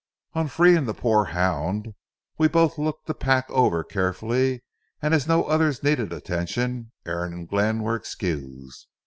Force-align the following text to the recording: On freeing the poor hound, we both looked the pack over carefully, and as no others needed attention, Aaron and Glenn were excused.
On 0.33 0.47
freeing 0.47 0.85
the 0.85 0.95
poor 0.95 1.25
hound, 1.25 1.93
we 2.39 2.47
both 2.47 2.79
looked 2.79 3.05
the 3.05 3.13
pack 3.13 3.47
over 3.51 3.83
carefully, 3.83 4.63
and 4.99 5.13
as 5.13 5.27
no 5.27 5.43
others 5.43 5.83
needed 5.83 6.11
attention, 6.11 6.91
Aaron 7.05 7.33
and 7.33 7.47
Glenn 7.47 7.83
were 7.83 7.97
excused. 7.97 8.87